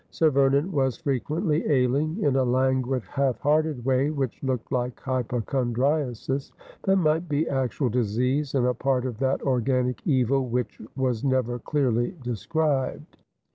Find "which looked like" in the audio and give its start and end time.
4.09-4.99